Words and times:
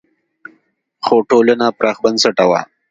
خو 1.05 1.15
ټولنه 1.29 1.65
پراخ 1.77 1.97
بنسټه 2.03 2.45
وه. 2.51 2.61